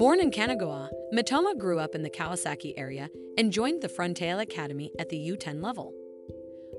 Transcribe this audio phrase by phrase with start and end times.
[0.00, 4.90] Born in Kanagawa, Mitoma grew up in the Kawasaki area and joined the Frontale Academy
[4.98, 5.92] at the U10 level.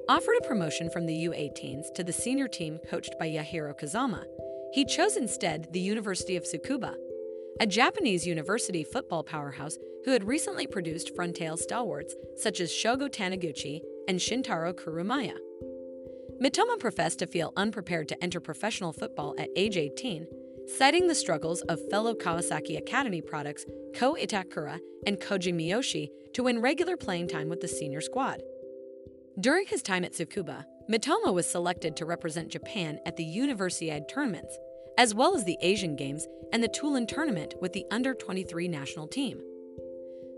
[0.10, 4.24] Offered a promotion from the U18s to the senior team coached by Yahiro Kazama,
[4.74, 6.96] he chose instead the University of Tsukuba,
[7.60, 13.82] a Japanese university football powerhouse who had recently produced Frontale stalwarts such as Shogo Taniguchi
[14.08, 15.38] and Shintaro Kurumaya.
[16.42, 20.26] Mitoma professed to feel unprepared to enter professional football at age 18,
[20.78, 26.62] citing the struggles of fellow Kawasaki Academy products Ko Itakura and Koji Miyoshi to win
[26.62, 28.42] regular playing time with the senior squad.
[29.40, 34.58] During his time at Tsukuba, Mitoma was selected to represent Japan at the Universiade tournaments,
[34.98, 39.08] as well as the Asian Games and the Toulon tournament with the under 23 national
[39.08, 39.42] team.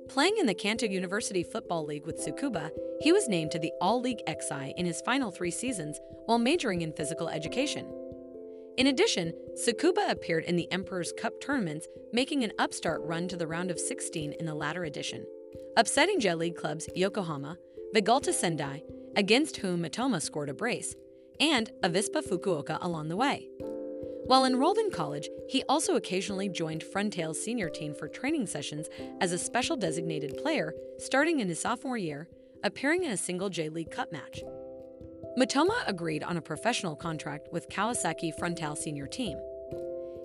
[0.10, 2.70] Playing in the Kanto University Football League with Tsukuba,
[3.02, 6.82] he was named to the All League XI in his final three seasons while majoring
[6.82, 7.88] in physical education.
[8.76, 13.46] In addition, Tsukuba appeared in the Emperor's Cup tournaments, making an upstart run to the
[13.46, 15.28] round of 16 in the latter edition,
[15.78, 17.58] upsetting J League clubs Yokohama,
[17.96, 18.82] Vegalta Sendai,
[19.16, 20.96] against whom Mitoma scored a brace,
[21.40, 23.48] and Avispa Fukuoka along the way.
[24.26, 28.88] While enrolled in college, he also occasionally joined Frontale's senior team for training sessions
[29.22, 32.28] as a special designated player, starting in his sophomore year,
[32.64, 34.42] appearing in a single J League Cup match.
[35.38, 39.40] Mitoma agreed on a professional contract with Kawasaki Frontale senior team.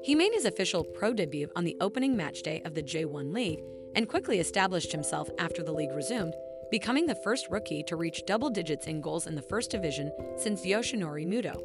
[0.03, 3.63] He made his official pro debut on the opening match day of the J1 League
[3.95, 6.35] and quickly established himself after the league resumed,
[6.71, 10.67] becoming the first rookie to reach double digits in goals in the first division since
[10.67, 11.59] Yoshinori Muto.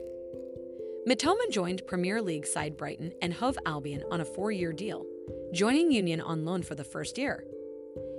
[1.06, 5.06] Mitoma joined Premier League side Brighton and Hove Albion on a four-year deal,
[5.52, 7.44] joining Union on loan for the first year.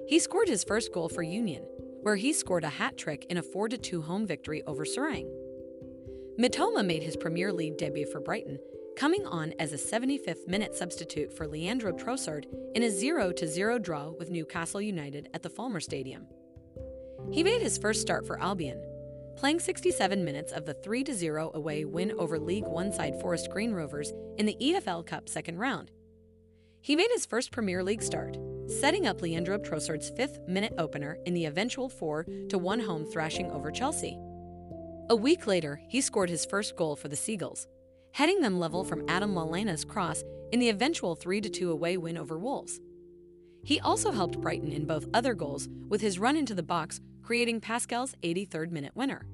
[0.06, 1.64] He scored his first goal for Union,
[2.04, 5.26] where he scored a hat trick in a 4-2 home victory over Seraing.
[6.38, 8.58] Mitoma made his Premier League debut for Brighton,
[8.94, 14.30] coming on as a 75th minute substitute for Leandro Trossard in a 0-0 draw with
[14.30, 16.26] Newcastle United at the Falmer Stadium.
[17.32, 18.84] He made his first start for Albion,
[19.36, 23.72] playing 67 minutes of the 3 0 away win over League One side Forest Green
[23.72, 25.90] Rovers in the EFL Cup second round.
[26.82, 28.36] He made his first Premier League start,
[28.68, 33.70] setting up Leandro Trossard's fifth minute opener in the eventual 4 1 home thrashing over
[33.70, 34.18] Chelsea.
[35.10, 37.66] A week later, he scored his first goal for the Seagulls,
[38.12, 42.38] heading them level from Adam Lallana's cross in the eventual 3 2 away win over
[42.38, 42.80] Wolves.
[43.64, 47.60] He also helped Brighton in both other goals with his run into the box creating
[47.60, 49.26] Pascal's 83rd minute winner.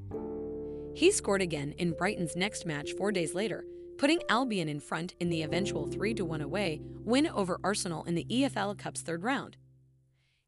[0.95, 3.65] He scored again in Brighton's next match four days later,
[4.01, 8.25] putting Albion in front in the eventual 3 1 away win over Arsenal in the
[8.31, 9.59] EFL Cup's third round.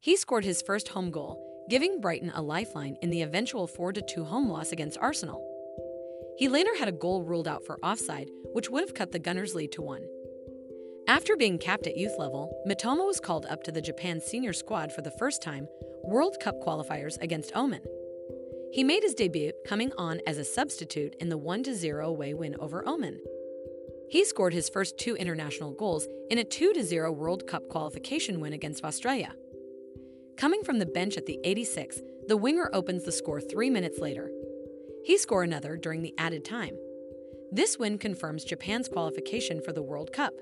[0.01, 4.25] He scored his first home goal, giving Brighton a lifeline in the eventual 4 2
[4.25, 5.47] home loss against Arsenal.
[6.39, 9.55] He later had a goal ruled out for offside, which would have cut the Gunners'
[9.55, 10.09] lead to one.
[11.07, 14.93] After being capped at youth level, Mitoma was called up to the Japan senior squad
[14.93, 15.69] for the first time,
[16.05, 17.83] World Cup qualifiers against Oman.
[18.73, 22.57] He made his debut coming on as a substitute in the 1 0 away win
[22.59, 23.21] over Oman.
[24.13, 28.53] He scored his first two international goals in a 2 0 World Cup qualification win
[28.53, 29.35] against Australia.
[30.37, 34.31] Coming from the bench at the 86th, the winger opens the score three minutes later.
[35.03, 36.77] He scored another during the added time.
[37.53, 40.35] This win confirms Japan's qualification for the World Cup.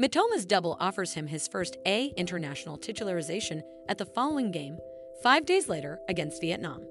[0.00, 4.76] Mitoma's double offers him his first A international titularization at the following game,
[5.22, 6.84] five days later against Vietnam.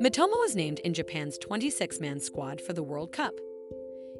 [0.00, 3.34] Mitoma was named in Japan's 26 man squad for the World Cup.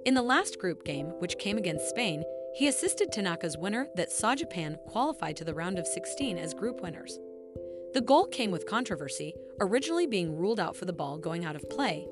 [0.05, 4.35] In the last group game, which came against Spain, he assisted Tanaka's winner that saw
[4.35, 7.19] Japan qualify to the round of 16 as group winners.
[7.95, 11.71] The goal came with controversy, originally being ruled out for the ball going out of
[11.71, 12.07] play.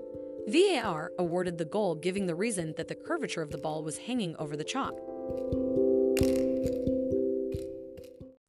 [0.48, 4.36] VAR awarded the goal, giving the reason that the curvature of the ball was hanging
[4.36, 4.94] over the chalk.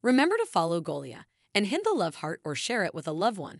[0.01, 3.37] Remember to follow Golia and hit the love heart or share it with a loved
[3.37, 3.59] one.